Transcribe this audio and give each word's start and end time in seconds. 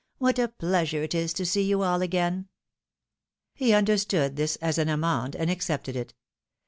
—^what 0.19 0.43
a 0.43 0.47
pleasm 0.47 0.97
e 0.97 1.03
it 1.03 1.13
is 1.13 1.31
to 1.31 1.45
see 1.45 1.61
you 1.61 1.83
aU 1.83 1.99
again!" 2.01 2.47
He 3.53 3.71
understood 3.71 4.35
this 4.35 4.55
as 4.55 4.79
an 4.79 4.89
amende, 4.89 5.35
and 5.35 5.47
accepted 5.51 5.95
it. 5.95 6.15